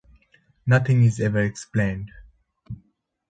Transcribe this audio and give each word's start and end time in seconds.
Nothing 0.65 1.03
is 1.03 1.19
ever 1.19 1.41
explained. 1.43 2.09